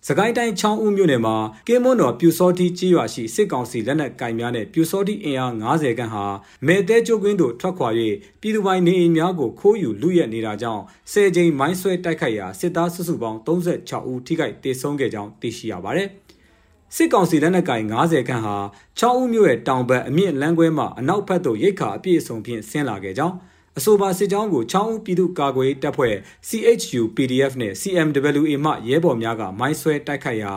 [0.07, 1.35] စကိုင်းတိုင်းချောင်းဦးမြို့နယ်မှာ
[1.67, 6.25] ကင်းမွန်းတော်ပြူစောတိကြီးရွာရှိစစ်ကောင်စီလက်နက်ကင်များနဲ့ပြူစောတိအင်အား90ခန့်ဟာ
[6.65, 7.89] မဲတဲကျိုးကွင်းသို့ထွက်ခွာ၍
[8.41, 16.07] ပြည်သူပိုင်နေအိမ်များကိုခိုးယူလူရက်နေတာကြောင့်၁၀ကြိမ်မိုင်းဆွဲတိုက်ခိုက်ရာစစ်သားစုစုပေါင်း36ဦးထိခိုက်ဒေဆုံးခဲ့ကြောင်းသိရှိရပါတယ်။
[16.95, 18.55] စစ်ကောင်စီလက်နက်ကင်90ခန့်ဟာ
[18.99, 23.35] ချောင်းဦးမြို့ရဲ့တောင်ဘက်အမြင့်လမ်းခွဲမှအနောက်ဘက်သို့ရိတ်ခါအပြည့်အစုံဖြင့်ဆင်းလာခဲ့ကြောင်း
[23.77, 26.15] အဆိုပါစစ်ကြောင်းကိုချောင်းဦးပြည်သူ့ကာကွယ်ရေးတပ်ဖွဲ့
[26.47, 30.53] CHU PDF နဲ့ CMWA မှရဲဘော်များကမိုင်းဆွဲတိုက်ခိုက်ရာ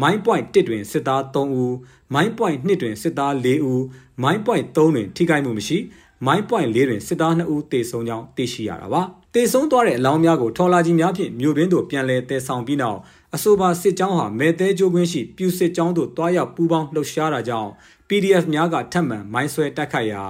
[0.00, 1.74] မိုင်းပွိုင်1တွင်စစ်သား3ဦး
[2.14, 3.84] မိုင်းပွိုင်2တွင်စစ်သား4ဦး
[4.22, 5.78] မိုင်းပွိုင်3တွင်ထိခိုက်မှုမရှိ
[6.26, 9.02] မိုင်းပွိုင်4တွင်စစ်သား2ဦးတေဆုံးကြောင်းသိရှိရတာပါ
[9.34, 12.98] တေဆုံးသွားတဲ့အလောင်းများကိုထော်လာကြီးများဖြင့်မြို့ရင်းသို့ပြန်လည်တည်ဆောင်ပြီးနောက်
[13.34, 17.70] အဆိုပါစစ်ကြောင်းဟာမဲသေးကျိုးကွင်းရှိပြူစစ်ကြောင်းသို့တွားရောက်ပူးပေါင်းလှုပ်ရှားတာကြောင့်
[18.14, 20.22] PDF များကထပ်မံမိုင်းဆွဲတိုက်ခိုက်ရာ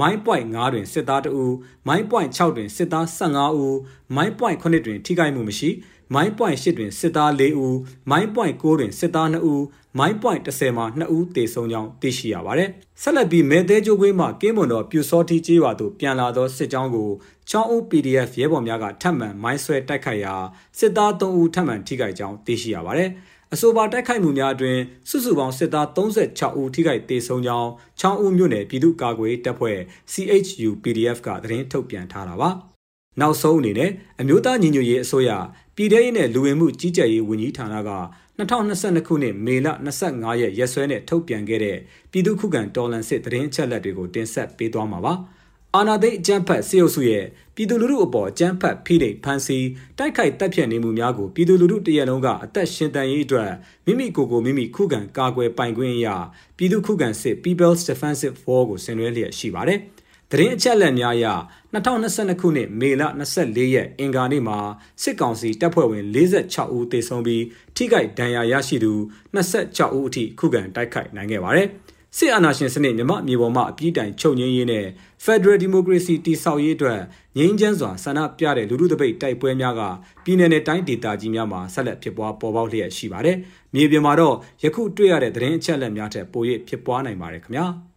[0.00, 1.54] မိုင်းပွိုင်9တွင်စစ်သား2ဦး
[1.88, 3.78] မိုင်းပွိုင်6တွင်စစ်သား15ဦး
[4.16, 5.70] မိုင်းပွိုင်9တွင်ထိခိုက်မှုမရှိ
[6.14, 7.78] မိုင်းပွိုင်8တွင်စစ်သား4ဦး
[8.10, 9.64] မိုင်းပွိုင်9တွင်စစ်သား2ဦး
[9.98, 12.70] မိုင်းပွိုင်10မှာ2ဦးသေဆုံးကြောင်းသိရှိရပါတယ်
[13.02, 17.10] ဆက်လက်ပြီးမဲသေးကျိုးကွင်းမှာကင်းမွန်တော်ပြူစောတီကျေးရွာသို့ပြန်လာသောစစ်ကြောင်းကို
[17.50, 20.34] ချောင်းဦး PDF ရဲဘော်များကထပ်မံမိုင်းဆွဲတိုက်ခိုက်ရာ
[20.78, 23.10] စစ်သား3ဦးထပ်မံထိခိုက်ကြောင်းသိရှိရပါတယ်
[23.54, 29.78] အဆိုပါတိုက်ခိုက်မှုများအတွင်စုစုပေါင်းစစ်သား36ဦးထိခိုက်ဒေဆုံးကြောင်းချောင်းဦးမြို့နယ်ပြည်သူ့ကာကွယ်တပ်ဖွဲ့
[30.12, 32.50] CHU PDF ကသတင်းထုတ်ပြန်ထားတာပါ။
[33.20, 35.30] နောက်ဆုံးအနေနဲ့အမျိုးသားညီညွတ်ရေးအစိုးရ
[35.76, 37.90] ပြည်ထရေးနဲ့လူဝင်မှုကြီးကြပ်ရေးဝန်ကြီးဌာနက
[38.38, 39.68] 2022ခုနှစ်မေလ
[40.02, 41.78] 25ရက်ရက်စွဲနဲ့ထုတ်ပြန်ခဲ့တဲ့
[42.10, 45.14] ပြည်သူ့ခုခံတော်လှန်စစ်သတင်းအချက်အလက်တွေကိုတင်ဆက်ပေးသွားမှာပါ။
[45.76, 49.66] အာနာသိအကြမ်းဖက်စေအုပ်စုရဲ့ပြည်သူလူထုအပေါ်အကြမ်းဖက်ဖိနှိပ်ဖန်ဆီး
[49.98, 53.50] တိုက်ခိုက်တပ်ဖြတ်နေမှုများကိုပြည်သူလူထုတရက်လုံးကအသက်ရှင်တန်ရေးအတွက်
[53.86, 56.16] မိမိကိုယ်ကိုမိမိခုခံကာကွယ်ပိုင်ခွင့်အရာ
[56.56, 59.78] ပြည်သူခုခံစစ် People's Defensive War ကိုဆင်နွှဲလျက်ရှိပါတယ်။
[60.30, 61.26] သတင်းအချက်အလက်များအရ
[61.74, 63.02] 2022ခုနှစ်မေလ
[63.38, 64.58] 24ရက်အင်္ဂါနေ့မှာ
[65.02, 67.44] စစ်ကောင်စီတပ်ဖွဲ့ဝင်46ဦးသေဆုံးပြီး
[67.76, 68.92] ထိခိုက်ဒဏ်ရာရရှိသူ
[69.34, 71.68] 26ဦးအထိခုခံတိုက်ခိုက်နိုင်ခဲ့ပါတယ်။
[72.16, 74.86] စစ်အာဏာရှင်စနစ်မြမမြေပေါ်မှာအပြည့်တိုင်ချုပ်ငြိမ်းရေးနဲ့
[75.24, 77.00] Federal Democracy တည်ဆောက်ရေးအတွက်
[77.36, 79.82] ငြိမ်းချမ်းစွာဆန္ဒပြတဲ့လူထုတပိတ်တိုက်ပွဲများက
[80.24, 83.36] ပြည်내နဲ့တိုင်းဒေသကြီးများမှာဆက်လက်ဖြစ်ပွားပေါ်ပေါက်လျက်ရှိပါတယ်။
[83.74, 87.66] မြေပြင်မှာတော့ယခုတွေ့ရတဲ့သတင်းအချက်အလက်များထက်ပို၍ဖြစ်ပွားနိုင်ပါတယ်ခင်ဗျာ။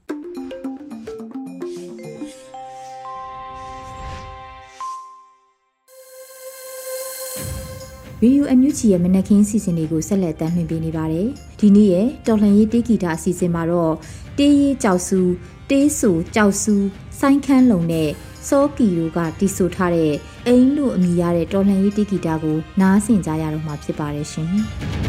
[8.26, 11.28] Radio NUG ရဲ့မနက်ခင်းစီစဉ်တွေကိုဆက်လက်တင်ပြနေပါတယ်။
[11.60, 13.94] ဒီနေ့ရဲ့တော်လှန်ရေးတေးဂီတာအစီအစဉ်မှာတော့
[14.38, 15.20] တေးရေးကြောက်စု
[15.70, 16.76] တေးဆူကြောက်စု
[17.20, 18.10] ဆိုင်းခန်းလုံနဲ့
[18.50, 20.14] စောကီတို့ကတီးဆိုထားတဲ့
[20.48, 24.52] အိမ်လို့အမည်ရတဲ့တော်လှန်ရေးတေးဂီတာကိုနားဆင်ကြရတော့မှာဖြစ်ပါတယ်ရှင်။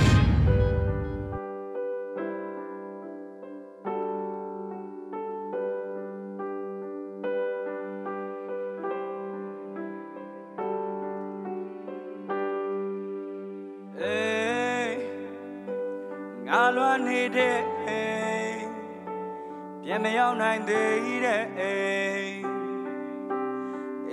[19.82, 21.74] ပြန်မရောက်နိုင်သေးတဲ့အိ
[22.18, 22.36] မ်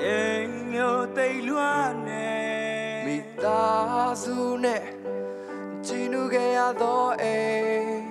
[0.01, 4.83] အိမ်မျိုးသိလွှမ်းနေသားစုနဲ့
[5.85, 8.03] ကြည်နူခဲ့ရသောအိမ်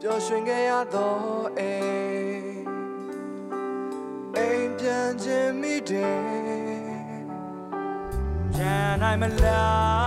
[0.00, 1.14] ပျော်ရွှင်ခဲ့ရသော
[1.58, 2.56] အိမ်
[4.36, 6.18] အိမ်ပြန်ခြင်းမိတယ်
[8.56, 10.03] ကြံနိုင်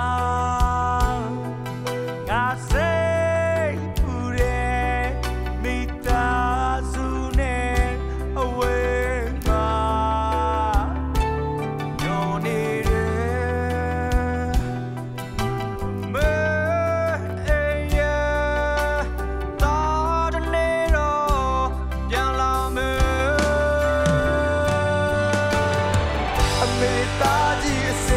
[26.78, 28.17] အမေသား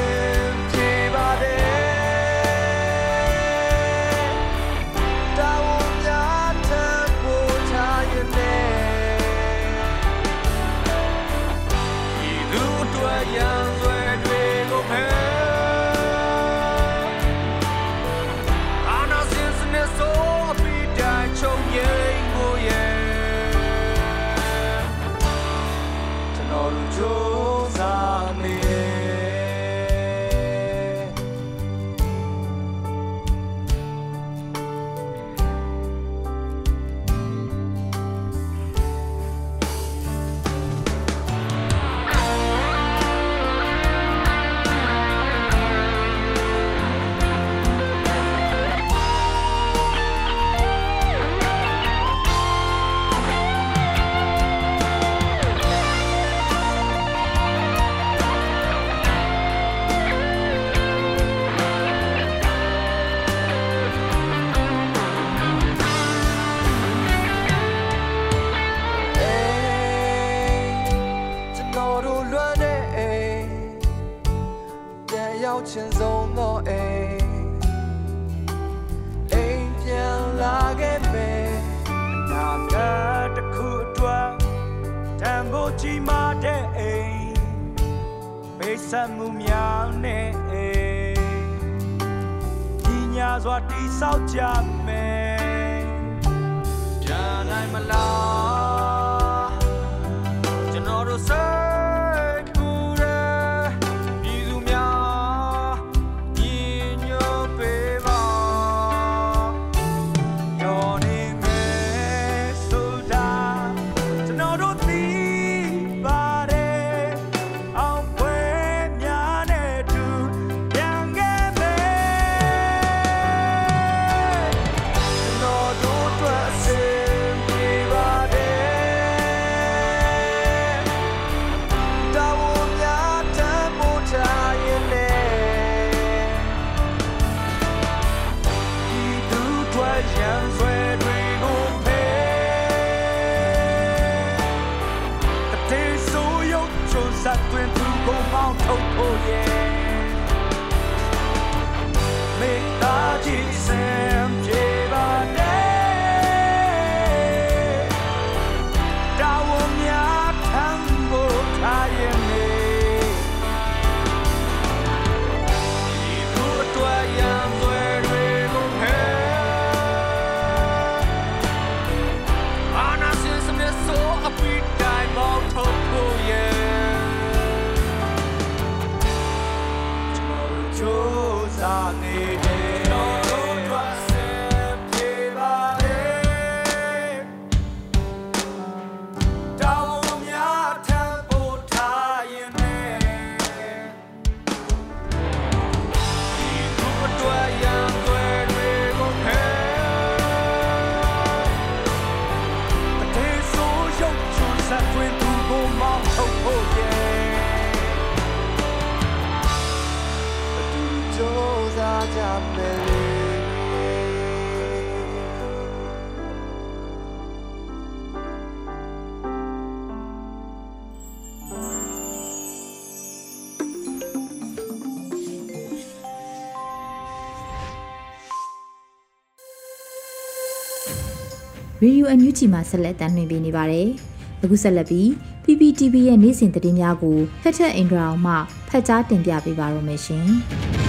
[231.83, 233.89] ရေဒီယိုအန်ယူဂျီမှာဆက်လက်တင်ပြနေပါတယ်။
[234.43, 235.07] အခုဆက်လက်ပြီး
[235.45, 238.35] PPTV ရဲ့နေ့စဉ်သတင်းများကိုဖက်ထက်အင်ဒရာအောင်မှ
[238.69, 240.27] ဖတ်ကြားတင်ပြပေးပါရမရှင်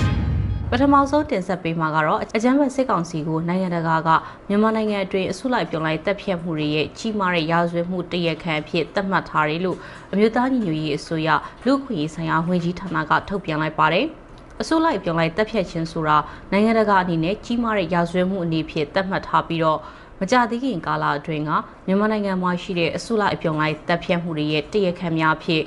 [0.69, 4.09] ။ပထမဆုံးတင်ဆက်ပေးမှာကတော့အကြမ်းဖက်စစ်ကောင်စီကိုနိုင်ငံတကာက
[4.47, 9.77] မြန်မာနိုင်ငံအတွင်းအစုလိုက်ပြုံလိုက်တပ်ဖြတ်မှုတွေရဲ့ကြီးမားတဲ့ရာဇဝတ်မှုတရက်ခံအဖြစ်သတ်မှတ်ထားတယ်လို့
[10.11, 11.29] အမျိုးသားညီညွတ်ရေးအစိုးရ
[11.65, 14.07] လူ့ခွင့်ရေးဆိုင်ရာဝန်ကြီးဌာနကထုတ်ပြန်လိုက်ပါတယ်။
[14.61, 16.17] အစိုးလိုက်ပြောင်းလိုက်တက်ဖြတ်ခြင်းဆိုတာ
[16.51, 19.79] နိုင်ငံတကာအနေနဲ့ကြီးမားတဲ့ရာဇဝတ်မှုအနေဖြင့်သတ်မှတ်ထားပြီးတော့
[20.21, 21.51] မကြသေးခင်ကာလအတွင်းက
[21.85, 25.61] မြန်မာနိုင်ငံမှာရှိတဲ့အစိုးလိုက်ပြောင်းလိုက်တက်ဖြတ်မှုတွေရဲ့တရခမ်းများဖြစ်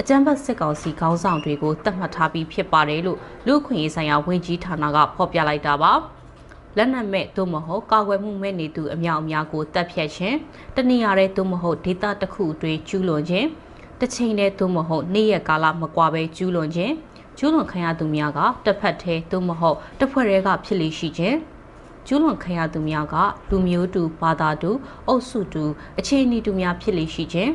[0.00, 5.92] အကြမ်းဖက်စစ်ကောင်စီခေါင်းဆောင်တွေကိုတတ်မှတ်ထားပြီးဖြစ်ပါတယ်လို့လူ့ခွင့်ရေးဆိုင်ရာဝန်ကြီးဌာနကဖော်ပြလိုက်တာပါ
[6.76, 10.36] လက်နက်မဲ့သို့မဟုတ်ကာကွယ်မှုမဲ့နေသူအများအများကိုတပ်ဖြတ်ခြင်း
[10.76, 13.48] တနည်းအားဖြင့်သို့မဟုတ်ဒေတာတစ်ခုအတွင်းကျူးလွန်ခြင်း
[14.00, 16.94] တစ်ချိန်တည်းသို့မဟုတ်နေ့ရက်ကာလမကွာပဲကျူးလွန်ခြင်း
[17.38, 21.36] ကျူးလွန်ခံရသူများကတစ်ဖက်သေးသို့မဟုတ်တစ်ဖွဲ့တည်းကဖြစ်လိရှိခြင်း
[22.06, 23.14] ကျူးလွန်ခံရသူများက
[23.50, 24.70] လူမျိုးတူဘာသာတူ
[25.08, 25.64] အုပ်စုတူ
[25.98, 27.52] အခြေအနေတူများဖြစ်လိရှိခြင်း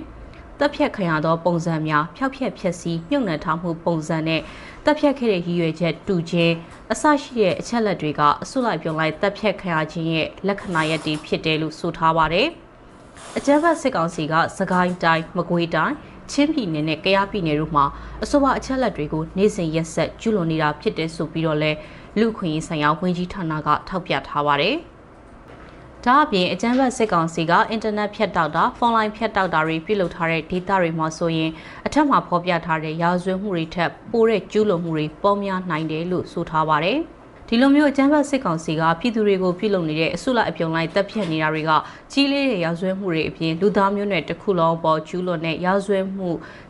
[0.60, 4.42] တပ်ဖြတ်ခံရသောပုံစံများဖျောက်ဖျက်ဖြစ်စီမြုပ်နှံထားမှုပုံစံနဲ့
[4.86, 6.54] တပ်ဖြတ်ခဲ့တဲ့ရည်ရွယ်ချက်တူခြင်း
[6.92, 12.48] အစရှိတဲ့အချက်လက်တွေကအစုလိုက်ပြုံလိုက်တပ်ဖြတ်ခံရခြင်းရဲ့လက္ခဏာရပ်တွေဖြစ်တယ်လို့ဆိုထားပါတယ်။
[13.38, 15.96] အကြမ်းဖက်စစ်ကောင်စီကစကိုင်းတိုင်းမကွေးတိုင်း
[16.32, 17.86] ချင်းပြည်နယ်နဲ့ကယားပြည်နယ်တို့မှာ
[18.24, 21.72] အဆိုပါအချက်လက်တွေကိုနေ့စဉ်ရက်ဆက်ကျူးလွန်နေတာဖြစ်တယ်ဆိုပြီးတော့လဲ
[22.20, 24.76] လူခွင့်ရေးဆိုင်ရာဝန်ကြီးဌာနကထောက်ပြထားပါတယ်။
[26.06, 31.52] ဒါအပြင်အကြမ်းဖက်စစ်ကောင်စီကအင်တာနက်ဖြတ်တောက်တာဖုန်းလိုင်းဖြတ်တောက်တာတွေပြုလုပ်ထားတဲ့ဒေတာတွေမှာဆိုရင်
[31.86, 36.98] အထက်မှာဖော်ပြထားတဲ့ရာဇဝတ်မှုတွေထက်ပိုတဲ့ကျူးလွန်မှုတွေပေါများနိုင်တယ်လို့ဆိုထားပါတယ်။
[37.48, 41.72] ဒီလိုမျိုးအကြမ်းဖက်စစ်ကောင်စီကပြည်သူတွေကိုပြုလုပ်နေတဲ့အစုလိုက်အပြုံလိုက်တပ်ဖြတ်နေတာတွေက
[42.12, 46.30] ကြီးလေးတဲ့ရာဇဝတ်မှုတွေအပြင်လူသားမျိုးနွယ်တစ်ခုလုံးပေါ်ကျူးလွန်တဲ့ရာဇဝတ်မှု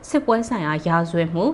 [0.09, 1.45] စစ်ပွဲဆိုင်ရာရာဇဝတ်မှု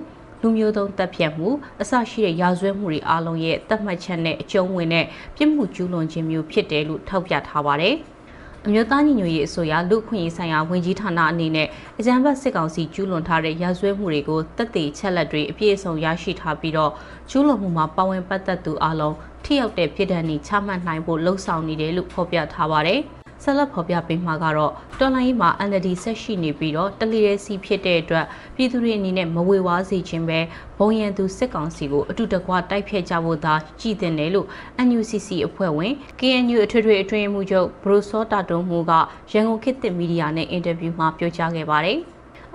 [0.42, 1.48] လူမျိုးတုံးတပ်ဖြတ်မှု
[1.82, 7.96] အစရှိတဲ့ရာဇဝတ်မှုတွေအလုံးရဲ့တတ်မှတ်ချက်နဲ့အကျုံးဝင်တဲ့ပြစ်မှုကျူးလွန်ခြင်းမျိုးဖြစ်တယ်လို့ထောက်ပြထားပါတယ်။
[8.66, 11.68] အမျိုးသားညီညွတ်ရေးအစိုးရလူခွင့်ရေးဆိုင်ရာဝန်ကြီးဌာနအနေနဲ့
[12.00, 16.92] အကြံဖတ်စစ်ကောင်စီကျူးလွန်ထားတဲ့ရာဇဝတ်မှုတွေကိုတက်သေးချက်လက်တွေအပြည့်အစုံရရှိထားပြီးတော့
[17.30, 23.02] ကျူးလွန်မှုမှာပါဝင်ပတ်သက်သူအလုံးထိရောက်တဲ့ပြည်ထန်ဤချမှတ်နိုင်ဖို့လှုံ့ဆော်နေတယ်လို့ဖော်ပြထားပါတယ်။
[23.44, 28.26] ဆက်လက်ဖော်ပြပေးမှာကတော့တော်လိုင်းမှာ NLD ဆက်ရှိနေပြီးတော့တလီရဲစီဖြစ်တဲ့အတွက်
[28.56, 30.40] ပြည်သူတွေအနေနဲ့မဝေဝါးစေခြင်းပဲ
[30.78, 34.48] ဘုံရန်သူစစ်ကောင်စီကိုအတူတကွတိုက်ဖျက်ကြဖို့သာကြည်တင်တယ်လို့
[34.88, 38.92] NUCC အဖွဲ့ဝင် KNU အထွေထွေအတွင်းမှုချုပ်ဘရိုစောတာတုံးမှုက
[39.32, 42.00] ရန်ကုန်ခေတ်သစ်မီဒီယာနဲ့အင်တာဗျူးမှာပြောကြားခဲ့ပါတယ်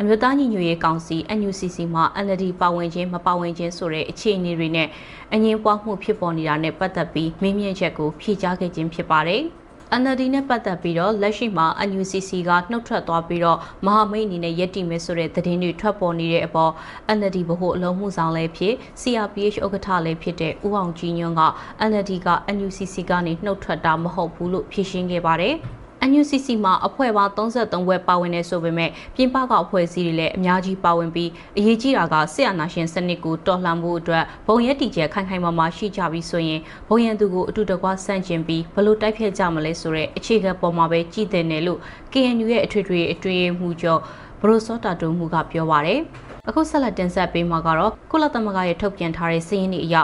[0.00, 4.88] အမျိုးသားညီညွတ်ရေးကောင်စီ NUCC မှာ NLD ပါဝင်ခြင်းမပါဝင်ခြင်းဆိုတဲ့အခြေအနေတွေနဲ့
[5.32, 9.44] အငင်းပွားမှုဖြစ်ပေါ်နေတာနဲ့ပတ်သက်ပြီးမေးမြန်းချက်ကိုဖြေကြားခဲ့ခြင်းဖြစ်ပါတယ်။
[10.00, 16.72] NLD နဲ့ပတ်သက်ပြီးတော့လက်ရှိမှာ NUCC ကနှုတ်ထွက်သွားပြီးတော့မဟာမိတ်အနေနဲ့ယက်တီမယ်ဆိုတဲ့သတင်းတွေထွက်ပေါ်နေတဲ့အပေါ်
[17.16, 21.42] NLD ဗဟိုအလုံးမှုဆောင်လည်းဖြစ် CRPH ဥက္ကဋ္ဌလည်းဖြစ်တဲ့ဦးအောင်ကြီးညွန့်က
[21.90, 25.56] NLD က NUCC ကနေနှုတ်ထွက်တာမဟုတ်ဘူးလို့ဖြေရှင်းခဲ့ပါတယ်။
[26.10, 41.80] NUCC မှာအဖွဲ့ပေါင်း33ဘွဲပါဝင်နေဆိုပေမဲ့ပြင်ပကအဖွဲ့အစည်းတွေလည်းအများကြီးပါဝင်ပြီးအရေးကြီးတာကဆရာနာရှင်စနစ်ကိုတော်လှန်ဖို့အတွက်ဘုံရက်တီကျဲခိုင်ခိုင်မာမာရှိကြပြီးဆိုရင်ဘုံရန်သူကိုအတူတကွဆန့်ကျင်ပြီးဘလို့တိုက်ဖျက်ကြမလဲဆိုတဲ့အခြေခံပေါ်မှာပဲကြည်တင်တယ်လို့
[42.12, 44.00] KNU ရဲ့အထွေထွေအတွင်းမှုကျော်
[44.40, 46.00] ဘရိုစောတာတုံမှုကပြောပါရယ်
[46.48, 49.96] အခုဆက်လက်တင်ဆက်ပေးမှာကတော့ကုလသမဂ္ဂရဲ့ထုတ်ပြန်ထားတဲ့စီးရင်တွေအရ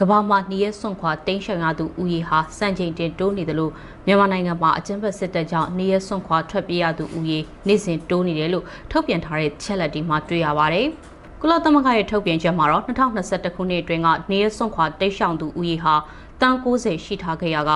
[0.00, 3.72] ကမ္ဘာမှာနှီးရဲစွန့်ခွာတိန့်ရှောင်ရသူဦးရေဟာစံချိန်တင်တိုးနေတယ်လို့
[4.06, 10.86] မြန်မာနိုင်ငံမှာအကြမ်းဖက်စစ်တပ်ကြောင့်နှီးရဲစွန့်ခွာထွက်ပြေးရသူဦးရေနေ့စဉ်တိုးနေတယ်လို့ထုတ်ပြန်ထားတဲ့ချက်လက်တွေမှာတွေ့ရပါတယ်။
[11.40, 15.94] ကုလသမဂ္ဂရဲ့ထုတ်ပြန်ချက်မှာတော့2021ခုနှစ်အတွင်းကနေရဲစွန့်ခွာတိတ်ရှောင်သူဦးရေဟာ
[16.40, 17.72] တန်90ရှိထားခဲ့ရက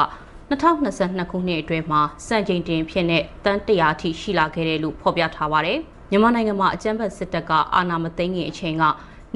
[0.50, 5.78] 2022ခုနှစ်အတွင်းမှာစံချိန်တင်ဖြစ်တဲ့တန်100အထိရှိလာခဲ့တယ်လို့ဖော်ပြထားပါတယ်။
[6.10, 8.84] မြန်မာနိုင်ငံမှာအကြမ်းဖက်စစ်တပ်ကအာဏာမသိမ်းခင်အချိန်က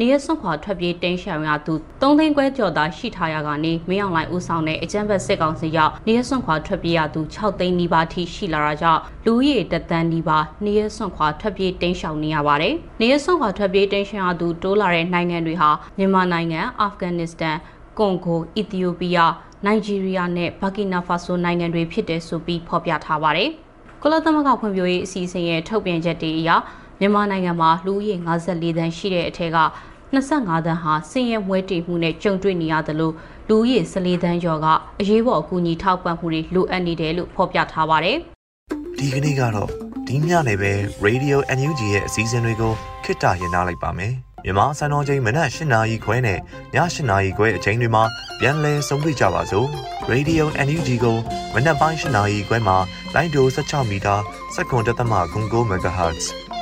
[0.00, 17.56] နေရစွန့်ခွာထွက်ပြေးတင်းရှောင်ရသူ၃သိန်းခွဲကျော်သာရှိထားရကနေမင်းအောင်လှိုင်ဦးဆောင်တဲ့အကြမ်းဖက်စစ်ကောင်စီရောက်နေရစွန့်ခွာထွက်ပြေးရသူ6သိန်းနီးပါးထိရှိလာတာကြောင့်လူဦးရေတသန်းနီးပါးနေရစွန့်ခွာထွက်ပြေးတင်းရှောင်နေရပါတယ်။နေရစွန့်ခွာထွက်ပြေးတင်းရှောင်ရသူတိုးလာတဲ့နိုင်ငံတွေဟာမြန်မာနိုင်ငံ၊အာဖဂန်နစ္စတန်၊
[17.98, 19.32] ကွန်ဂို၊အီသီယိုးပီးယား၊
[19.66, 23.50] နိုင်ဂျီးရီးယားနဲ့ဘာကီနာဖာဆိုနိုင်ငံတွေဖြစ်တယ်ဆိုပြီးဖော်ပြထားပါတယ်။
[24.02, 26.50] ကုလသမဂ္ဂဖွံ့ဖြိုးရေးအစီအစဉ်ရဲ့ထုတ်ပြန်ချက်တွေအရ
[27.00, 29.58] မြန်မာနိုင်ငံမှာလူဦးရေ54သန်းရှိတဲ့အထက်က
[30.14, 33.12] 25တန်းဟာဆင်းရဲမွဲတေမှုနဲ့ကြုံတွေ့နေရသလို
[33.48, 34.66] လူဦးရေ14တန်းကျော်က
[35.00, 38.16] အရေးပေါ်အကူအညီထောက်ပံ့မှုတွေလိုအပ်နေတယ်လို့ဖော်ပြထားပါတယ်။
[38.98, 39.68] ဒီကနေ့ကတော့
[40.06, 40.72] ဒီညနေပဲ
[41.06, 42.72] Radio NUG ရဲ့အစည်းအဝေးကို
[43.04, 44.12] ခਿੱတရနာလိုက်ပါမယ်။
[44.44, 46.40] မြန်မာစံတော်ချိန်မနက်၈နာရီခွဲနဲ့ည
[46.74, 48.04] ၈နာရီခွဲအချိန်တွေမှာ
[48.40, 49.66] ပြန်လည်ဆုံးဖြတ်ကြပါစို့။
[50.12, 51.16] Radio NUG ကို
[51.54, 52.76] မနက်ပိုင်း၈နာရီခွဲမှာ
[53.14, 54.14] လိုင်းဒို16မီတာ
[54.54, 56.26] စက္ကန့်တသမ9 MHz